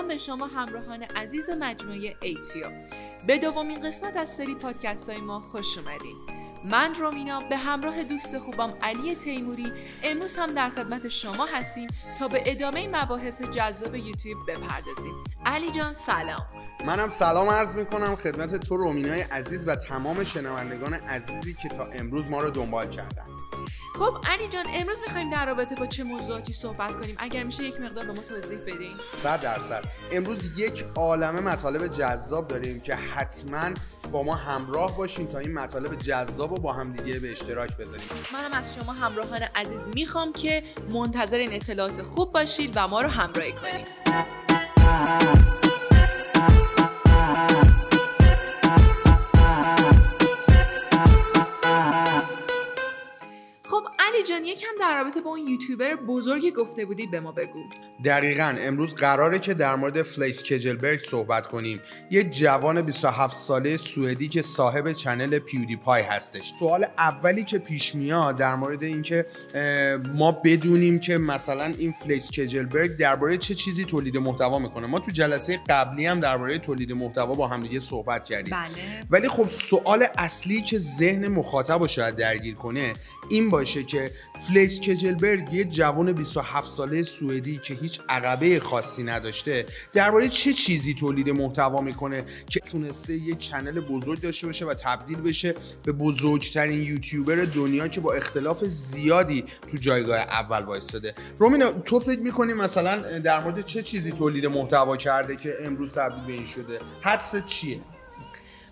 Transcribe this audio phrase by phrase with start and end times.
[0.00, 2.66] سلام به شما همراهان عزیز مجموعه ایتیو.
[3.26, 6.16] به دومین قسمت از سری پادکست های ما خوش اومدید
[6.70, 12.28] من رومینا به همراه دوست خوبم علی تیموری امروز هم در خدمت شما هستیم تا
[12.28, 15.24] به ادامه مباحث جذاب یوتیوب بپردازیم.
[15.46, 16.46] علی جان سلام.
[16.86, 18.16] منم سلام عرض می‌کنم.
[18.16, 23.26] خدمت تو رومینای عزیز و تمام شنوندگان عزیزی که تا امروز ما رو دنبال کردن.
[24.00, 27.80] خب علی جان امروز می‌خوایم در رابطه با چه موضوعاتی صحبت کنیم؟ اگر میشه یک
[27.80, 28.92] مقدار به ما توضیح بدین.
[29.22, 29.84] صد درصد.
[30.12, 33.70] امروز یک عالمه مطالب جذاب داریم که حتما
[34.12, 38.08] با ما همراه باشیم تا این مطالب جذاب رو با هم دیگه به اشتراک بذاریم.
[38.32, 40.62] منم از شما همراهان عزیز می‌خوام که
[40.92, 43.86] منتظر این اطلاعات خوب باشید و ما رو همراهی کنید.
[54.20, 57.64] علی جان یکم در رابطه با اون یوتیوبر بزرگی گفته بودی به ما بگو.
[58.04, 61.80] دقیقا امروز قراره که در مورد فلیکس کجلبرگ صحبت کنیم.
[62.10, 66.52] یه جوان 27 ساله سوئدی که صاحب channel PewDiePie هستش.
[66.58, 69.26] سوال اولی که پیش میاد در مورد اینکه
[70.14, 74.86] ما بدونیم که مثلا این فلیکس کجلبرگ درباره چه چیزی تولید محتوا می‌کنه.
[74.86, 78.56] ما تو جلسه قبلی هم درباره تولید محتوا با همدیگه صحبت کردیم.
[78.56, 79.04] بله.
[79.10, 82.92] ولی خب سوال اصلی که ذهن مخاطب رو شاید درگیر کنه
[83.30, 84.09] این باشه که
[84.48, 89.66] فلیکس کجلبرگ یه جوان 27 ساله سوئدی که هیچ عقبه خاصی نداشته.
[89.92, 95.20] درباره چه چیزی تولید محتوا می‌کنه که تونسته یه channel بزرگ داشته باشه و تبدیل
[95.20, 101.14] بشه به بزرگترین یوتیوبر دنیا که با اختلاف زیادی تو جایگاه اول وایستاده.
[101.38, 106.24] رومینا تو فکر می‌کنی مثلا در مورد چه چیزی تولید محتوا کرده که امروز تبدیل
[106.26, 107.80] به این شده؟ حدس چیه؟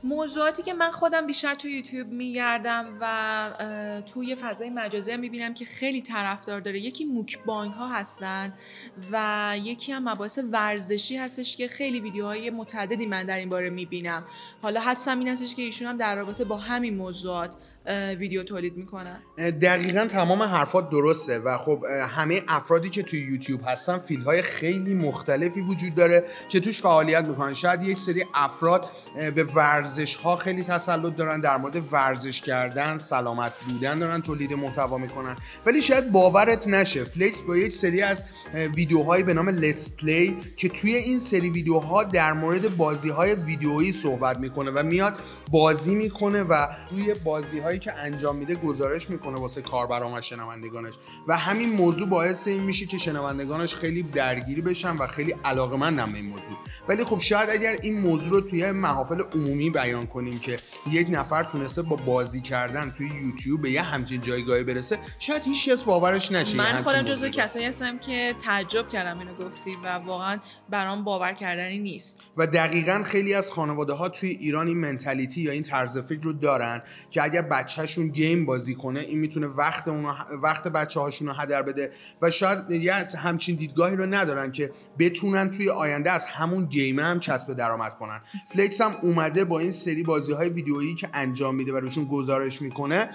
[0.04, 6.02] موضوعاتی که من خودم بیشتر تو یوتیوب میگردم و توی فضای مجازی می‌بینم که خیلی
[6.02, 6.80] طرفدار داره.
[6.80, 8.52] یکی موکبانگ ها هستن
[9.12, 14.22] و یکی هم مباحث ورزشی هستش که خیلی ویدیوهای متعددی من در این باره می‌بینم.
[14.62, 17.56] حالا حدسم این هستش که ایشون هم در رابطه با همین موضوعات
[18.18, 19.22] ویدیو تولید می‌کنن.
[19.62, 24.94] دقیقا تمام حرفات درسته و خب همه افرادی که توی یوتیوب هستن فیل های خیلی
[24.94, 27.54] مختلفی وجود داره که توش فعالیت می‌کنن.
[27.54, 28.90] شاید یک سری افراد
[29.34, 34.98] به ورزش ها خیلی تسلط دارن در مورد ورزش کردن سلامت بودن دارن تولید محتوا
[34.98, 35.36] می‌کنن.
[35.66, 40.68] ولی شاید باورت نشه فلیکس با یک سری از ویدیوهایی به نام let's play که
[40.68, 45.14] توی این سری ویدیوها در مورد بازی های ویدیویی صحبت می‌کنه و میاد
[45.50, 50.94] بازی می‌کنه و روی بازی که انجام میده گزارش می‌کنه واسه کاربران و شنوندگانش.
[51.28, 56.16] و همین موضوع باعث این میشه که شنوندگانش خیلی درگیری بشن و خیلی علاقمندن به
[56.16, 56.56] این موضوع.
[56.88, 60.58] ولی خب شاید اگر این موضوع رو توی محافل عمومی بیان کنیم که
[60.90, 65.68] یک نفر تونسته با بازی کردن توی یوتیوب به یه همچین جایگاهی برسه شاید هیچ
[65.68, 67.28] کس باورش نشه من خودم جزو.
[67.28, 70.38] کسایی هستم که تعجب کردم اینو گفتی و واقعا
[70.70, 72.20] برام باور کردنی نیست.
[72.36, 76.32] و دقیقا خیلی از خانواده ها توی ایران این منتالیتی یا این طرز فکر رو
[76.32, 80.12] دارن که اگر بچهشون گیم بازی کنه این می‌تونه وقت اونو
[80.42, 81.92] وقت بچه هاشون رو هدر بده
[82.22, 87.20] و شاید یه همچین دیدگاهی رو ندارن که بتونن توی آینده از همون گیمه هم
[87.20, 88.20] کسب درآمد کنن.
[88.48, 92.62] فلکس هم اومده با این سری بازی های ویدیویی که انجام میده و روشون گزارش
[92.62, 93.10] می‌کنه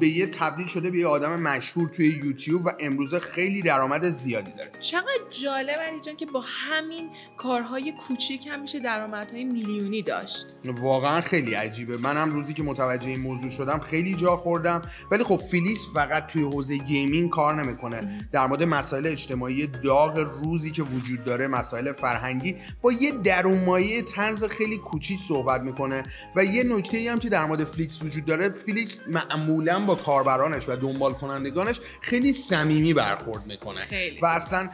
[0.00, 4.52] به یه تبدیل شده به یه آدم مشهور توی یوتیوب و امروزه خیلی درآمد زیادی
[4.58, 4.70] داره.
[4.80, 5.06] چقدر
[5.42, 10.46] جالب علی جان که با همین کارهای کوچیک هم میشه درآمدهای میلیونی داشت.
[10.64, 11.96] واقعا خیلی عجیبه.
[11.96, 14.82] منم روزی که متوجه این موضوع شدم خیلی جا خوردم.
[15.10, 18.18] ولی خب فیلیکس فقط توی حوزه gaming کار نمی‌کنه.
[18.32, 24.44] در مورد مسائل اجتماعی داغ روزی که وجود داره مسائل فرهنگی با یه درونمایه طنز
[24.44, 26.02] خیلی کوچیک صحبت می‌کنه.
[26.36, 30.68] و یه نکته ای هم که در مورد فلیکس وجود داره فیلیکس معمولا با کاربرانش
[30.68, 33.80] و دنبال کنندگانش خیلی صمیمی برخورد می‌کنه.
[33.80, 34.20] خیلی.
[34.20, 34.68] و اصلا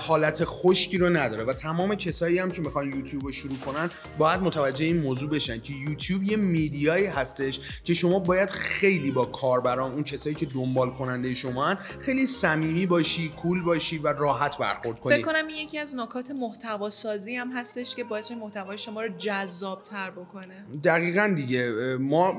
[0.00, 1.44] حالت خشکی رو نداره.
[1.44, 5.60] و تمام کسایی هم که می‌خوان یوتیوب رو شروع کنن باید متوجه این موضوع بشن
[5.60, 10.90] که یوتیوب یه میدیایی هستش که شما باید خیلی با کاربران اون کسایی که دنبال
[10.90, 15.16] کننده شما هن خیلی صمیمی باشی کول باشی و راحت برخورد کنی.
[15.16, 19.08] فکر کنم این یکی از نکات محتوا سازی هم هستش که باعث محتوای شما رو
[19.18, 20.64] جذاب تر بکنه.
[20.84, 21.70] دقیقا دیگه.
[22.00, 22.34] ما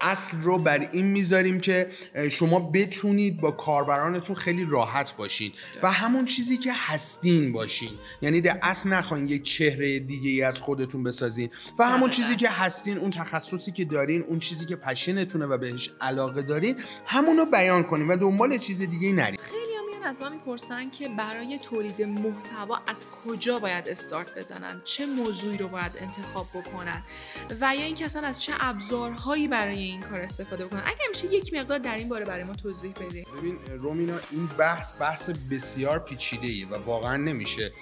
[0.00, 1.90] اصل رو بر این می‌ذاریم که
[2.30, 5.52] شما بتونید با کاربرانتون خیلی راحت باشین
[5.82, 7.90] و همون چیزی که هستین باشین.
[8.22, 11.50] یعنی در اصل نخواین یک چهره دیگه ای از خودتون بسازین.
[11.78, 12.10] و همون.
[12.10, 16.76] چیزی که هستین اون تخصصی که دارین اون چیزی که پشنتونه و بهش علاقه دارین
[17.06, 19.38] همون رو بیان کنین و دنبال چیز دیگه نرین
[20.04, 25.68] از ما می‌پرسن که برای تولید محتوا از کجا باید استارت بزنن؟ چه موضوعی رو
[25.68, 27.02] باید انتخاب بکنن؟
[27.60, 31.54] و یا اینکه اصلا از چه ابزارهایی برای این کار استفاده بکنن؟ اگر میشه یک
[31.54, 36.46] مقدار در این باره برای ما توضیح بدید ببین رومینا این بحث بحث بسیار پیچیده
[36.46, 37.72] ای و واقعا نمیشه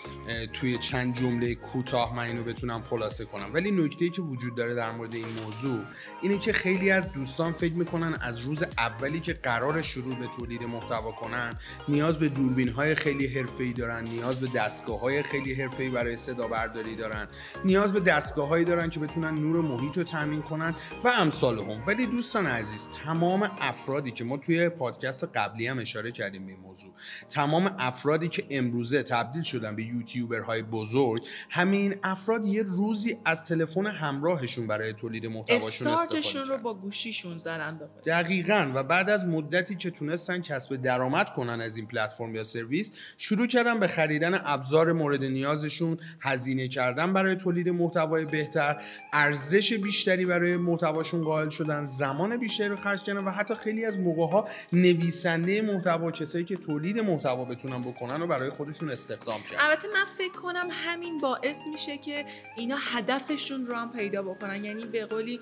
[0.52, 3.50] توی چند جمله کوتاه من اینو بتونم خلاصه کنم.
[3.54, 5.84] ولی نکته که وجود داره در مورد این موضوع
[6.22, 10.62] اینه که خیلی از دوستان فکر می‌کنن از روز اولی که قرار شروع به تولید
[10.62, 11.58] محتوا کنن
[11.88, 16.46] نیاز به دوربین های خیلی حرفه‌ای دارن نیاز به دستگاه های خیلی حرفه‌ای برای صدا
[16.46, 17.28] برداری دارن
[17.64, 20.74] نیاز به دستگاه هایی دارن که بتونن نور محیط رو تامین کنن
[21.04, 21.82] و امثال هم.
[21.86, 26.92] ولی دوستان عزیز تمام افرادی که ما توی پادکست قبلی هم اشاره کردیم به موضوع
[27.28, 33.86] تمام افرادی که امروزه تبدیل شدن به یوتیوبرهای بزرگ همین افراد یه روزی از تلفن
[33.86, 38.72] همراهشون برای تولید محتواشون استفاده رو با گوشیشون زدن دقیقا.
[38.74, 43.46] و بعد از مدتی که تونستن کسب درآمد کنن از این پلتفرم یا سرویس شروع
[43.46, 48.82] کردن به خریدن ابزار مورد نیازشون هزینه کردن برای تولید محتوای بهتر
[49.12, 53.98] ارزش بیشتری برای محتواشون قائل شدن زمان بیشتری رو خرج کردن و حتی خیلی از
[53.98, 59.64] موقع ها نویسنده محتوا کسایی که تولید محتوا بتونن بکنن و برای خودشون استخدام کردن.
[59.64, 62.24] البته من فکر کنم همین باعث میشه که
[62.56, 64.64] اینا هدفشون رو هم پیدا بکنن.
[64.64, 65.40] یعنی به قولی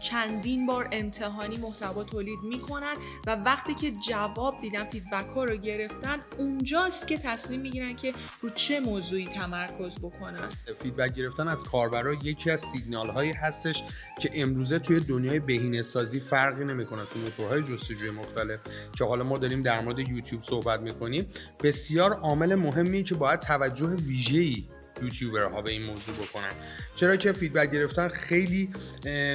[0.00, 2.94] چندین بار امتحانی محتوا تولید می‌کنن
[3.26, 8.50] و وقتی که جواب دیدن فیدبک ها رو گرفتن اونجاست که تصمیم می‌گیرن که رو
[8.50, 10.48] چه موضوعی تمرکز بکنن.
[10.82, 13.82] feedback گرفتن از کاربرا یکی از سیگنال هایی هستش
[14.20, 18.60] که امروزه توی دنیای بهینه سازی فرقی نمی‌کنه تو موتورهای جستجوی مختلف.
[18.98, 21.26] که حالا ما داریم در مورد یوتیوب صحبت می‌کنیم.
[21.62, 24.64] بسیار عامل مهمی که باید توجه ویژه‌ای
[25.02, 26.52] یوتیوبرها به این موضوع بکنن.
[26.96, 28.70] چرا که feedback گرفتن خیلی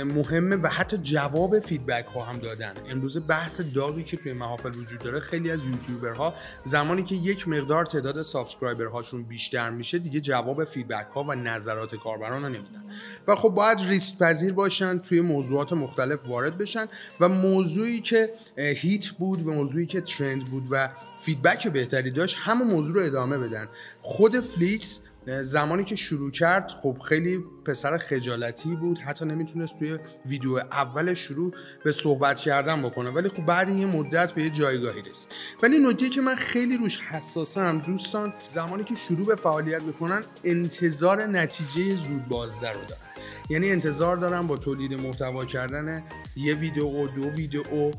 [0.06, 2.74] مهمه و حتی جواب feedback ها هم دادن.
[2.90, 6.34] امروز بحث داغی که توی محافل وجود داره خیلی از یوتیوبرها
[6.66, 11.96] زمانی که یک مقدار تعداد subscriber هاشون بیشتر میشه دیگه جواب feedback ها و نظرات
[11.96, 12.84] کاربران نمیدن.
[13.28, 16.88] و خب باید ریسک پذیر باشن توی موضوعات مختلف وارد بشن
[17.20, 20.90] و موضوعی که hit بود و موضوعی که trend بود و
[21.24, 23.68] feedback بهتری داشت همون موضوع رو ادامه بدن.
[24.02, 30.56] خود فلیکس زمانی که شروع کرد خب خیلی پسر خجالتی بود حتی نمی‌تونست توی ویدیو
[30.56, 31.54] اول شروع
[31.84, 33.10] به صحبت کردن بکنه.
[33.10, 35.32] ولی خب بعد یه مدت به یه جایگاهی رسید.
[35.64, 41.26] ولی نکته که من خیلی روش حساسم دوستان زمانی که شروع به فعالیت بکنن انتظار
[41.26, 43.02] نتیجه زود بازده رو دارن.
[43.50, 46.04] یعنی انتظار دارم با تولید محتوا کردن
[46.36, 47.92] یه ویدیو دو ویدیو.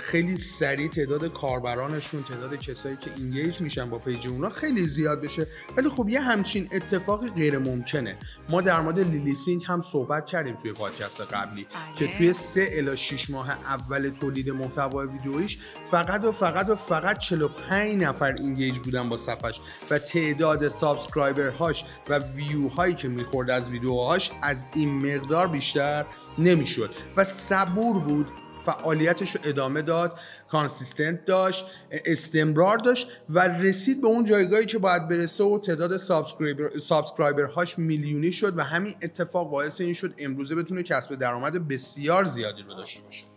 [0.00, 5.46] خیلی سریع تعداد کاربرانشون تعداد کسایی که engage میشن با page اونا خیلی زیاد بشه.
[5.76, 8.16] ولی خب یه همچین اتفاقی غیر ممکنه
[8.48, 11.66] ما در مورد لیلی سینگ هم صحبت کردیم توی پادکست قبلی
[11.98, 12.16] که بله.
[12.16, 15.58] توی سه الی 6 ماه اول تولید محتوا ویدیویش
[15.90, 19.60] فقط و فقط و فقط 45 نفر engage بودن با صفحش
[19.90, 26.04] و تعداد subscriber هاش و view هایی که می‌خورد از ویدیوهاش از این مقدار بیشتر
[26.38, 26.90] نمی‌شد.
[27.16, 28.26] و صبور بود
[28.66, 30.18] فعالیتش رو ادامه داد
[30.48, 36.78] consistent داشت استمرار داشت و رسید به اون جایگاهی که باید برسه و تعداد subscriber
[36.78, 42.24] subscriber هاش میلیونی شد و همین اتفاق باعث این شد امروزه بتونه کسب درآمد بسیار
[42.24, 43.31] زیادی رو داشته باشه.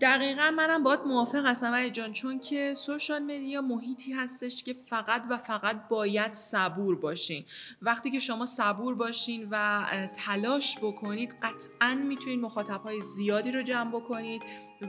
[0.00, 5.22] دقیقا منم باید موافق هستم علی جان چون که سوشال مدیا محیطی هستش که فقط
[5.30, 7.44] و فقط باید صبور باشین.
[7.82, 9.86] وقتی که شما صبور باشین و
[10.16, 14.42] تلاش بکنید قطعا می‌تونید مخاطب های زیادی رو جمع بکنید.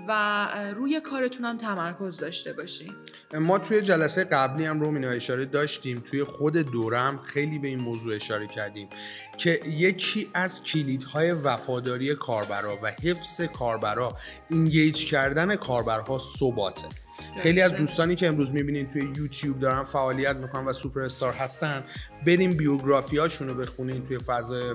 [0.07, 2.91] و روی کارتون هم تمرکز داشته باشین
[3.33, 7.81] ما توی جلسه قبلی هم رو مینا اشاره داشتیم توی خود دورم خیلی به این
[7.81, 8.89] موضوع اشاره کردیم
[9.37, 14.17] که یکی از کلیدهای وفاداری کاربرا و حفظ کاربرا
[14.49, 17.02] اینگیج کردن کاربرها ثباته.
[17.39, 21.83] خیلی از دوستانی که امروز می‌بینین توی یوتیوب دارن فعالیت می‌کنن و سوپر استار هستن
[22.25, 24.05] بریم بیوگرافی هاشون رو بخونین.
[24.07, 24.71] توی فضای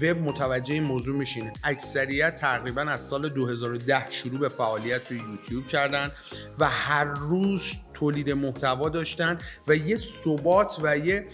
[0.00, 1.50] وب متوجه این موضوع میشین.
[1.64, 6.10] اکثریت تقریبا از سال 2010 شروع به فعالیت توی یوتیوب کردن
[6.58, 9.38] و هر روز تولید محتوا داشتن
[9.68, 11.26] و یه ثبات و یه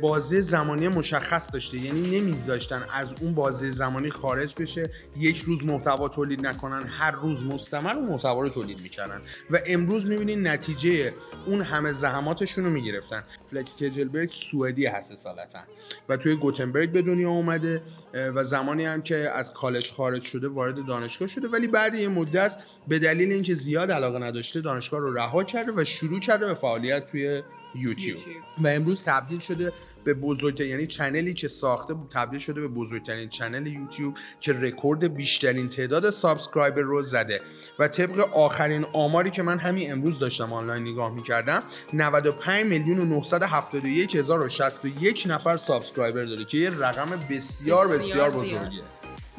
[0.00, 1.78] بازه زمانی مشخص داشته.
[1.78, 7.42] یعنی نمیذاشتن از اون بازه زمانی خارج بشه یک روز محتوا تولید نکنن هر روز
[7.42, 9.20] مستمر اون محتوا رو تولید می‌کردن.
[9.50, 11.12] و امروز می‌بینین نتیجه
[11.46, 13.24] اون همه زحماتشون رو می‌گرفتن.
[13.50, 15.58] فلکس کجلبرگ سوئدی هست اصالتا.
[16.08, 17.82] و توی گوتنبرگ به دنیا اومده.
[18.14, 22.56] و زمانی هم که از کالج خارج شده وارد دانشگاه شده ولی بعد یه مدت
[22.88, 27.06] به دلیل اینکه زیاد علاقه نداشته دانشگاه رو رها کرده و شروع کرده به فعالیت
[27.06, 27.42] توی
[27.74, 28.18] یوتیوب.
[28.62, 29.72] و امروز تبدیل شده
[30.04, 35.68] به بزرگترین یعنی چنلی که ساخته تبدیل شده به بزرگترین چنل یوتیوب که رکورد بیشترین
[35.68, 37.40] تعداد subscriber رو زده.
[37.78, 43.04] و طبق آخرین آماری که من همین امروز داشتم آنلاین نگاه می‌کردم 95 میلیون و
[43.04, 48.82] 971 هزار و 61 نفر subscriber داره که یه رقم بسیار بسیار, بسیار بزرگیه.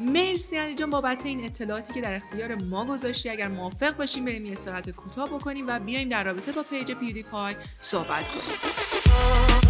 [0.00, 3.28] مرسی علی جان بابت این اطلاعاتی که در اختیار ما گذاشتی.
[3.28, 7.54] اگر موافق باشیم بریم یه استراحت کوتاه بکنیم و بیایم در رابطه با page PewDiePie
[7.80, 9.55] صحبت کنیم.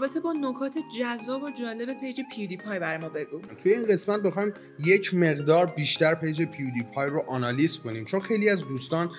[0.00, 3.40] رابطه با نکات جذاب و جالب page PewDiePie برای ما بگو.
[3.62, 8.60] توی این قسمت بخوایم یک مقدار بیشتر page PewDiePie رو آنالیز کنیم چون خیلی از
[8.60, 9.10] دوستان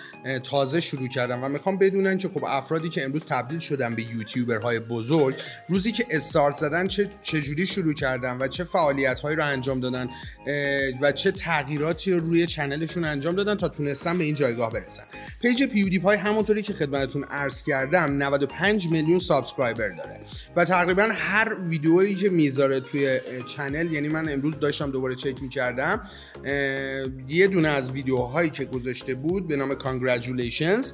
[0.44, 4.80] تازه شروع کردن و می‌خوام بدونن که خب افرادی که امروز تبدیل شدن به یوتیوبرهای
[4.80, 5.36] بزرگ
[5.70, 10.08] روزی که استارت زدن چه چجوری شروع کردن و چه فعالیت هایی رو انجام دادن
[11.02, 15.04] و چه تغییراتی رو روی channel شون انجام دادن تا تونستن به این جایگاه برسن.
[15.42, 20.20] page PewDiePie همونطوری که خدمتتون عرض کردم 95 میلیون subscriber داره
[20.56, 23.20] و تقریبا هر ویدیویی که می‌ذاره توی
[23.56, 26.02] چنل یعنی من امروز داشتم دوباره چک می‌کردم
[27.28, 30.86] یه دونه از ویدیوهایی که گذاشته بود به نام Congratulations.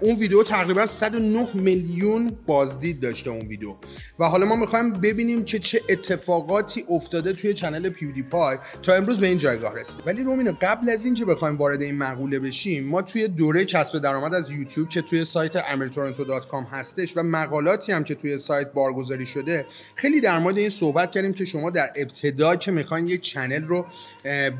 [0.00, 3.74] اون ویدیو تقریبا 109 میلیون بازدید داشته اون ویدیو
[4.18, 9.20] و حالا ما می‌خوایم ببینیم که چه اتفاقاتی افتاده توی چنل پیودی پای تا امروز
[9.20, 13.02] به این جایگاه رسید ولی رومینو قبل از اینکه بخوایم وارد این مقوله بشیم ما
[13.02, 18.14] توی دوره کسب درآمد از یوتیوب که توی سایت amirtoronto.com هستش و مقالاتی هم که
[18.14, 19.66] توی سایت بارگذاری شده.
[19.94, 23.86] خیلی در مورد این صحبت کردیم که شما در ابتدا که می‌خواین یک channel رو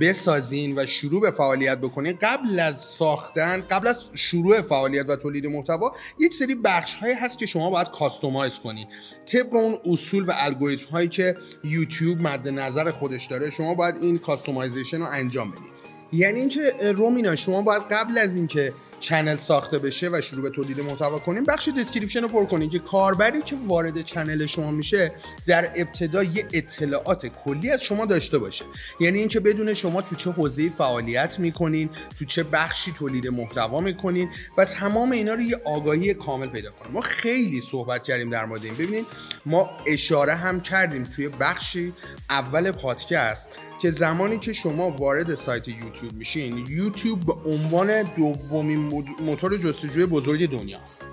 [0.01, 5.47] بسازین و شروع به فعالیت بکنین قبل از ساختن قبل از شروع فعالیت و تولید
[5.47, 8.87] محتوا یک سری بخش هایی هست که شما باید customize کنین.
[9.27, 14.19] طبق اون اصول و الگوریتم هایی که یوتیوب مد نظر خودش داره شما باید این
[14.19, 15.81] customization رو انجام بدید
[16.13, 20.81] یعنی اینکه رومینا شما باید قبل از اینکه channel ساخته بشه و شروع به تولید
[20.81, 25.13] محتوا کنیم بخش description رو پر کنیم که کاربری که وارد channel شما میشه
[25.47, 28.65] در ابتدا یه اطلاعات کلی از شما داشته باشه.
[29.01, 34.29] یعنی اینکه بدون شما تو چه حوزه‌ای فعالیت می‌کنین تو چه بخشی تولید محتوا می‌کنین
[34.57, 36.93] و تمام اینا رو یه آگاهی کامل پیدا کنیم.
[36.93, 38.75] ما خیلی صحبت کردیم در مورد این.
[38.75, 39.07] ببینید
[39.47, 41.93] ما اشاره هم کردیم توی بخشی
[42.31, 43.49] اول پادکست
[43.81, 50.51] که زمانی که شما وارد سایت یوتیوب میشین یوتیوب به عنوان دومین موتور جستجوی بزرگ
[50.51, 51.07] دنیاست.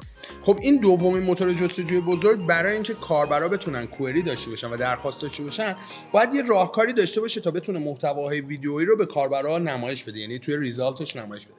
[0.47, 5.21] خب این دومین موتور جستجوی بزرگ برای اینکه کاربرا بتونن کوئری داشته باشن و درخواست
[5.21, 5.75] داشته باشن
[6.11, 10.39] باید یه راهکاری داشته باشه تا بتونه محتواهای ویدیویی رو به کاربرا نمایش بده یعنی
[10.39, 11.55] توی ریزالتش نمایش بده.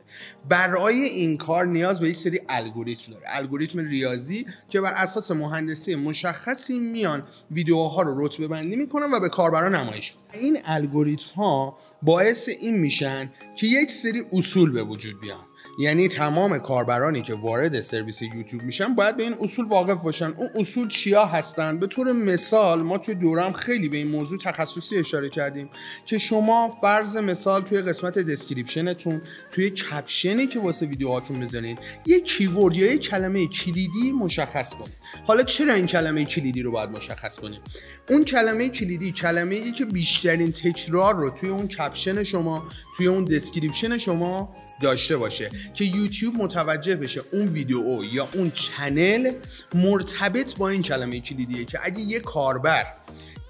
[0.48, 3.24] برای این کار نیاز به یک سری الگوریتم داره.
[3.26, 9.28] الگوریتم ریاضی که بر اساس مهندسی مشخصی میان ویدیوها رو رتبه بندی می‌کنن و به
[9.28, 10.44] کاربرا نمایش میدن.
[10.44, 15.47] این الگوریتم ها باعث این میشن که یک سری اصول به وجود بیان.
[15.80, 20.34] یعنی تمام کاربرانی که وارد سرویس یوتیوب میشن باید به این اصول واقف باشن.
[20.36, 24.38] اون اصول چیا هستن؟ به طور مثال ما توی دوره هم خیلی به این موضوع
[24.38, 25.70] تخصصی اشاره کردیم
[26.06, 31.78] که شما فرض مثال توی قسمت description تون توی caption ی که واسه ویدیوهاتون می‌ذارین
[32.06, 36.90] یه keyword یا یه کلمه کلیدی مشخص کنید حالا چرا این کلمه کلیدی رو باید
[36.90, 37.60] مشخص کنیم؟
[38.08, 43.24] اون کلمه کلیدی کلمه ای که بیشترین تکرار رو توی اون caption شما توی اون
[43.24, 49.32] description شما داشته باشه که یوتیوب متوجه بشه اون ویدیو یا اون channel
[49.74, 52.86] مرتبط با این کلمه کلیدیه که اگه یه کاربر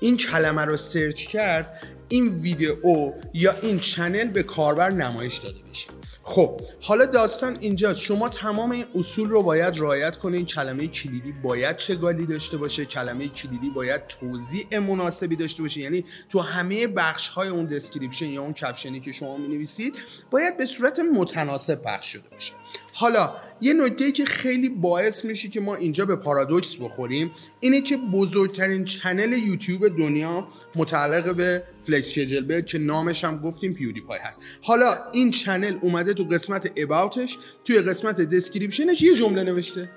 [0.00, 5.97] این کلمه رو search کرد این ویدیو یا این channel به کاربر نمایش داده بشه.
[6.28, 8.00] خب حالا داستان اینجاست.
[8.00, 13.28] شما تمام این اصول رو باید رعایت کنید کلمه کلیدی باید چگالی داشته باشه؟ کلمه
[13.28, 15.80] کلیدی باید توضیح مناسبی داشته باشه.
[15.80, 19.94] یعنی تو همه بخش های اون description یا اون caption ی که شما می نویسید
[20.30, 22.52] باید به صورت متناسب پخش شده باشه.
[22.98, 27.96] حالا یه نکته که خیلی باعث میشه که ما اینجا به پارادوکس بخوریم اینه که
[27.96, 34.40] بزرگترین channel یوتیوب دنیا متعلق به فلیکس کجلبرگ که نامش هم گفتیم PewDiePie هست.
[34.62, 39.90] حالا این channel اومده تو قسمت about ش توی قسمت description ش یه جمله نوشته.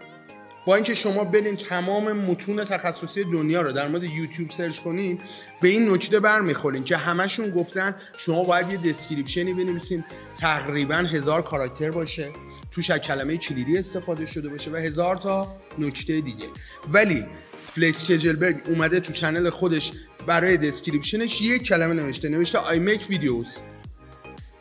[0.65, 5.17] با اینکه شما برین تمام متون تخصصی دنیا رو در مورد یوتیوب search کنین
[5.61, 10.03] به این نکته برمیخورین که همشون گفتن شما باید یه description ی بنویسین
[10.39, 12.29] تقریبا هزار کاراکتر باشه.
[12.71, 16.45] توش از کلمه کلیدی استفاده شده باشه و هزار تا نکته دیگه.
[16.91, 17.25] ولی
[17.71, 19.91] فلیکس کجلبرگ اومده تو channel خودش
[20.27, 22.29] برای description ش یک کلمه نوشته.
[22.29, 23.49] نوشته I make videos.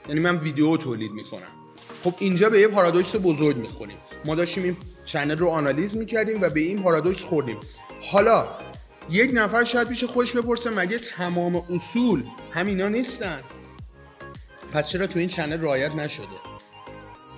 [0.09, 1.49] یعنی من ویدیو تولید می‌کنم.
[2.05, 3.97] خب اینجا به یه پارادوکس بزرگ می‌خوریم.
[4.25, 7.57] ما داشتیم این channel رو آنالیز می‌کردیم و به این پارادوکس خوردیم.
[8.13, 8.49] حالا
[9.11, 13.41] یک نفر شاید پیش خوش بپرسه مگه تمام اصول همینا نیستن؟
[14.73, 16.50] پس چرا تو این چنل رعایت نشده؟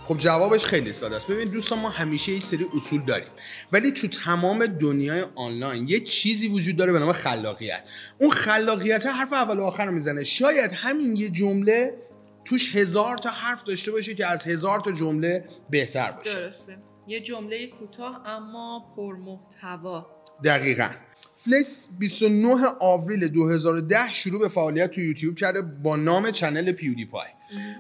[0.05, 1.27] خب جوابش خیلی ساده است.
[1.27, 3.29] ببین دوستان ما همیشه یک سری اصول داریم.
[3.73, 7.89] ولی تو تمام دنیای آنلاین یه چیزی وجود داره به نام خلاقیت.
[8.19, 10.25] اون خلاقیت حرف اول و آخر رو می‌زنه.
[10.25, 11.95] شاید همین یه جمله
[12.45, 16.35] توش هزار تا حرف داشته باشه که از هزار تا جمله بهتر باشه.
[16.35, 16.79] درسته.
[17.07, 20.07] یه جمله کوتاه اما پرمحتوا.
[20.45, 20.91] دقیقا.
[21.45, 27.27] فلیکس 29 آوریل 2010 شروع به فعالیت تو یوتیوب کرده با نام channel PewDiePie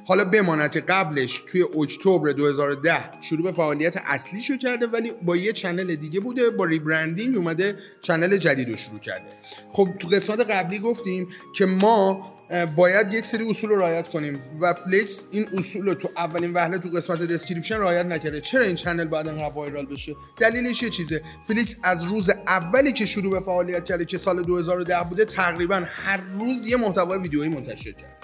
[0.07, 5.37] حالا بماند که قبلش توی اکتبر 2010 شروع به فعالیت اصلی شو کرده ولی با
[5.37, 9.26] یه channel دیگه بوده با rebranding اومده channel جدید رو شروع کرده.
[9.73, 12.33] خب تو قسمت قبلی گفتیم که ما
[12.76, 16.78] باید یک سری اصول رو رعایت کنیم و فلیکس این اصول رو تو اولین وهله
[16.78, 18.40] تو قسمت description رعایت نکرده.
[18.40, 21.23] چرا این channel باید انقدر viral بشه؟ دلیلش یه چیزه.
[21.45, 26.21] فلیکس از روز اولی که شروع به فعالیت کرده که سال 2010 بوده تقریبا هر
[26.38, 28.18] روز یه محتوای ویدیویی منتشر کرد.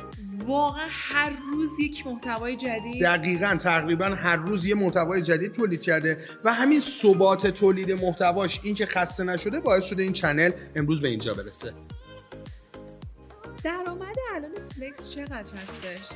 [0.47, 6.19] واقعا هر روز یک محتوای جدید؟ دقیقا تقریبا هر روز یه محتوای جدید تولید کرده
[6.45, 11.09] و همین ثبات تولید محتواش این که خسته نشده باعث شده این channel امروز به
[11.09, 11.73] اینجا برسه.
[14.79, 16.07] فلیکس چقدر هستش؟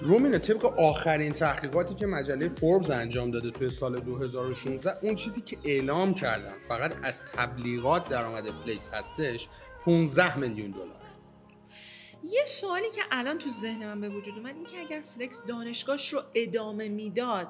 [0.00, 5.58] رومینا طبق آخرین تحقیقاتی که مجله فوربز انجام داده توی سال 2016 اون چیزی که
[5.64, 9.48] اعلام کردن فقط از تبلیغات درآمد فلیکس هستش
[9.84, 10.86] 15 میلیون دلار.
[12.24, 16.12] یه سوالی که الان تو ذهن من به وجود اومد این که اگر فلیکس دانشگاهش
[16.12, 17.48] رو ادامه می‌داد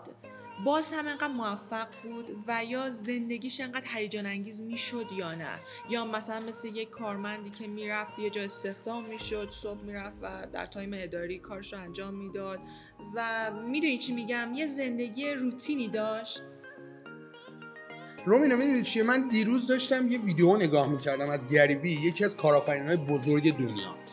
[0.65, 5.55] باز هم انقدر موفق بود و یا زندگیش انقدر هیجان انگیز می‌شد یا نه؟
[5.91, 10.67] یا مثلا مثل یک کارمندی که می‌رفت یه جا استخدام می‌شد صبح می‌رفت و در
[10.67, 12.61] تایم اداری کارش رو انجام می‌داد
[13.15, 16.43] و می‌دونی چی میگم؟ یه زندگی روتینی داشت.
[18.25, 22.37] رومینا می‌دونی چیه؟ من دیروز داشتم یه ویدیو نگاه می‌کردم از گری وی یکی از
[22.37, 24.06] کارآفرینای بزرگ دنیا.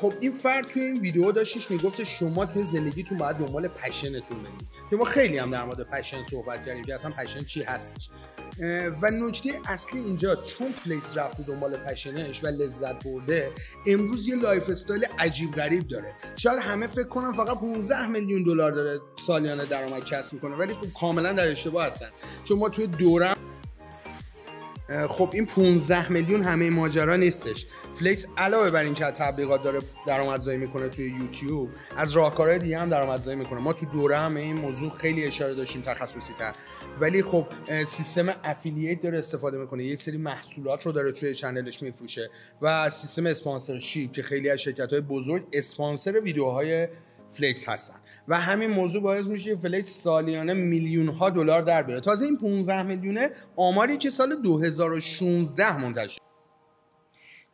[0.00, 4.38] خب این فرد توی این ویدیو داشتش می‌گفت شما توی زندگیتون باید دنبال passion تون
[4.38, 8.10] برید که ما خیلی هم در مورد passion صحبت کردیم که اصلا passion چی هستش.
[9.02, 13.50] و نکته اصلی اینجاست چون فلیکس رفته دنبال پشنش و لذت برده
[13.86, 16.12] امروز یه lifestyle عجیب غریب داره.
[16.36, 20.86] شاید همه فکر کنن فقط 15 میلیون دلار داره سالیانه درآمد کسب می‌کنه ولی خب
[21.00, 22.08] کاملا در اشتباه هستن.
[22.44, 23.36] چون ما توی دوره هم
[25.08, 27.66] خب این 15 میلیون همه ماجرا نیستش.
[27.94, 33.36] فلیکس علاوه بر اینکه تبلیغات داره درآمدزایی می‌کنه توی یوتیوب از راهکارهای دیگه هم درآمدزایی
[33.36, 33.60] می‌کنه.
[33.60, 36.52] ما تو دوره هم این موضوع خیلی اشاره داشتیم تخصصی تر
[37.00, 37.46] ولی خب
[37.86, 39.84] سیستم affiliate داره استفاده می‌کنه.
[39.84, 42.30] یک سری محصولات رو داره توی channel ش میفروشه
[42.62, 46.88] و سیستم sponsorship که خیلی از شرکت های بزرگ اسپانسر ویدیوهای
[47.30, 47.94] فلیکس هستن.
[48.28, 52.00] و همین موضوع باعث میشه که فلیکس سالیانه میلیون ها دلار در بیاره.
[52.00, 56.18] تازه این 15 میلیونه آماری که سال 2016 منتشر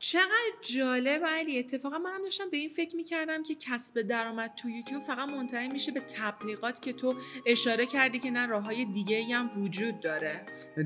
[0.03, 5.03] چقدر جالب علی اتفاقا منم داشتم به این فکر می‌کردم که کسب درآمد تو یوتیوب
[5.03, 7.15] فقط منتهی میشه به تبلیغات که تو
[7.47, 10.41] اشاره کردی که نه راه های دیگه هم وجود داره.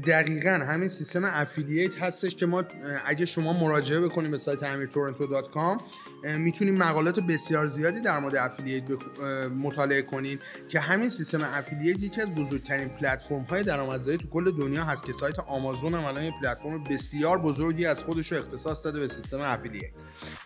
[0.07, 2.65] دقیقا همین سیستم affiliate هستش که ما
[3.07, 5.83] اگه شما مراجعه بکنیم به سایت امیرتورنتو.com
[6.39, 8.83] می‌تونیم مقالات بسیار زیادی در مورد افیلیت
[9.63, 14.85] مطالعه کنین که همین سیستم افیلیت یکی از بزرگترین پلتفرم های درآمدزایی تو کل دنیا
[14.85, 19.09] هست که سایت آمازون هم الان پلتفرم بسیار بزرگی از خودش رو اختصاص داده به
[19.09, 19.91] سیستم افیلیت.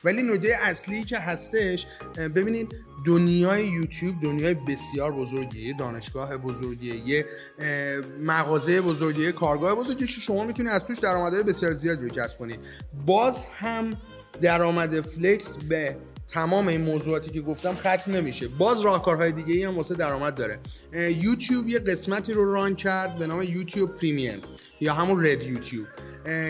[0.04, 2.74] ولی نکته اصلی که هستش ببینید
[3.06, 7.26] دنیای یوتیوب دنیای بسیار بزرگیه یه دانشگاه بزرگیه یه
[8.22, 12.38] مغازه بزرگیه یه کارگاه بزرگیه که شما می‌تونید از توش درآمدهای بسیار زیادی رو کسب
[12.38, 12.60] کنید
[13.06, 13.96] باز هم
[14.40, 15.96] درآمد فلکس به
[16.28, 18.48] تمام این موضوعاتی که گفتم ختم نمیشه.
[18.48, 20.58] باز راهکارهای دیگه ای هم واسه درآمد داره.
[20.94, 24.40] یوتیوب یه قسمتی رو ران کرد به نام یوتیوب پریمیم
[24.80, 25.86] یا همون رد یوتیوب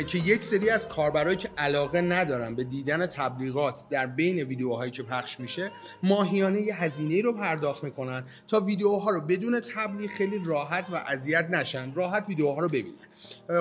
[0.07, 5.03] که یک سری از کاربرایی که علاقه ندارن به دیدن تبلیغات در بین ویدیوهایی که
[5.03, 5.71] پخش میشه
[6.03, 11.51] ماهیانه یه هزینه رو پرداخت می‌کنن تا ویدیوها رو بدون تبلیغ خیلی راحت و اذیت
[11.51, 11.95] نشن.
[11.95, 12.95] راحت ویدیوها رو ببینن.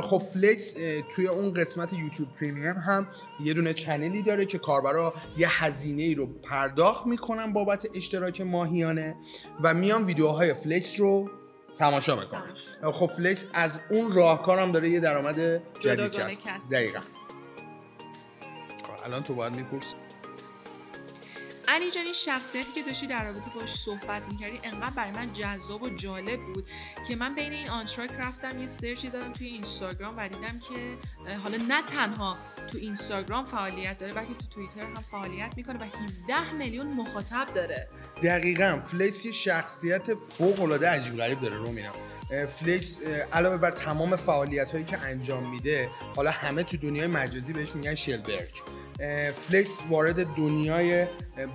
[0.04, 0.74] خب فلیکس
[1.16, 3.08] توی اون قسمت یوتیوب Premium هم
[3.44, 9.16] یه دونه channel ی داره که کاربرا یه هزینه رو پرداخت می‌کنن بابت اشتراک ماهیانه
[9.64, 11.30] و میان ویدیوهای فلیکس رو
[11.80, 16.40] تماشا می‌کنه خب فلیکس از اون راهکارم داره یه درآمد جدید کسب.
[16.72, 17.00] دقیقا.
[17.00, 19.96] خب الان تو باید می‌پرسی.
[21.70, 25.84] علی جان این شخصیتی که داشتی در رابطه باش صحبت می‌کردی انقدر برای من جذاب
[25.84, 26.68] و جالب بود
[27.08, 30.98] که من بین این آنتراک رفتم یه search ی دادم توی اینستاگرام و دیدم که
[31.44, 32.38] حالا نه تنها
[32.72, 37.88] تو اینستاگرام فعالیت داره بلکه تو توییتر هم فعالیت می‌کنه و 17 میلیون مخاطب داره.
[38.24, 38.80] دقیقا.
[38.86, 41.94] فلیکس یه شخصیت فوق العاده عجیب غریب داره رو میرم
[42.60, 43.02] فلیکس
[43.34, 47.96] علاوه بر تمام فعالیت هایی که انجام میده حالا همه تو دنیای مجازی بهش میگن
[47.96, 48.79] شلبرگ.
[49.50, 51.06] فلیکس وارد دنیای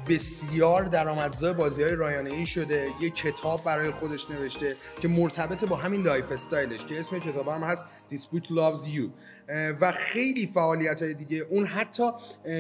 [0.09, 2.87] بسیار درآمدزای بازی های رایانه ای شده.
[3.01, 7.63] یه کتاب برای خودش نوشته که مرتبط با همین lifestyle ش که اسم کتاب هم
[7.63, 9.11] هست This Book Loves You.
[9.81, 11.39] و خیلی فعالیت های دیگه.
[11.51, 12.03] اون حتی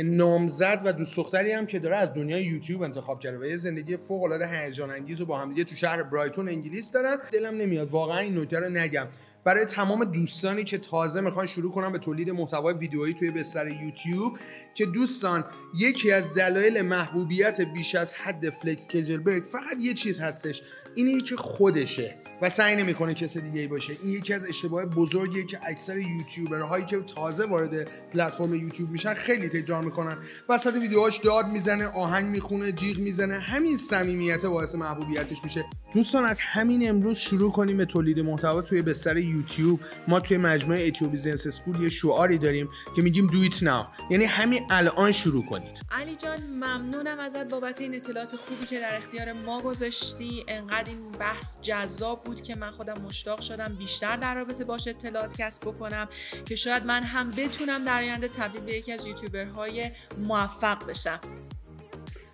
[0.04, 3.96] نامزد و دوست دختری هم که داره از دنیای یوتیوب انتخاب کرده و یه زندگی
[3.96, 7.16] فوق العاده هیجان انگیز و با هم دیگه تو شهر برایتون انگلیس دارن.
[7.32, 9.06] دلم نمیاد واقعا این نکته رو نگم.
[9.44, 14.38] برای تمام دوستانی که تازه می‌خوان شروع کنن به تولید محتوای ویدیویی توی بستر یوتیوب
[14.74, 20.62] که دوستان یکی از دلایل محبوبیت بیش از حد فلکس کجلبرگ فقط یه چیز هستش.
[20.94, 23.96] اینه که خودشه و سعی نمی‌کنه کسی دیگه ای باشه.
[24.02, 29.48] این یکی از اشتباه بزرگیه که اکثر یوتیوبرهایی که تازه وارد پلتفرم یوتیوب میشن خیلی
[29.48, 30.16] تکرار می‌کنن.
[30.48, 33.38] وسط ویدیوهاش داد می‌زنه آهنگ می‌خونه جیغ می‌زنه.
[33.38, 35.64] همین صمیمیت باعث محبوبیتش میشه.
[35.94, 38.62] دوستان از همین امروز شروع کنیم به تولید محتوا.
[38.62, 43.38] توی بستر یوتیوب ما توی مجموعه ATO Business School یه شعاری داریم که میگیم do
[43.38, 45.80] it now یعنی همین الان شروع کنید.
[45.90, 50.44] علی جان ممنونم ازت بابت این اطلاعات خوبی که در اختیار ما گذاشتی.
[50.48, 55.36] انقدر این بحث جذاب بود که من خودم مشتاق شدم بیشتر در رابطه باش اطلاعات
[55.36, 56.08] کسب بکنم
[56.44, 61.20] که شاید من هم بتونم در آینده تبدیل به یکی از یوتیوبرهای موفق بشم.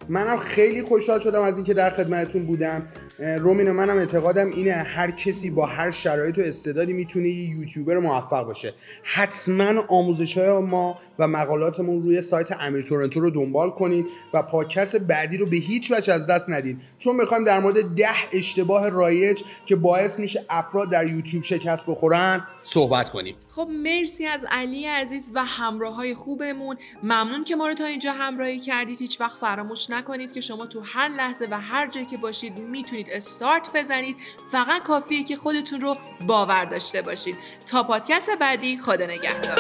[0.09, 2.89] منم خیلی خوشحال شدم از اینکه در خدمتتون بودم.
[3.21, 8.47] رومین منم اعتقادم اینه هر کسی با هر شرایط و استعدادی می‌تونه یه یوتیوبر موفق
[8.47, 8.75] باشه.
[9.03, 14.97] حتما آموزش های ما و مقالاتمون روی سایت امیر تورنتو رو دنبال کنید و پادکست
[14.97, 19.41] بعدی رو به هیچ وجه از دست ندید چون می‌خوایم در مورد ده اشتباه رایج
[19.67, 23.35] که باعث میشه افراد در یوتیوب شکست بخورن صحبت کنیم.
[23.51, 26.77] خب مرسی از علی عزیز و همراه های خوبمون.
[27.03, 29.01] ممنون که ما رو تا اینجا همراهی کردید.
[29.01, 33.10] هیچ وقت فراموش نکنید که شما تو هر لحظه و هر جایی که باشید می‌تونید
[33.11, 34.17] استارت بزنید.
[34.53, 35.97] فقط کافیه که خودتون رو
[36.27, 39.59] باور داشته باشید تا پادکست بعدی خدا نگهدار.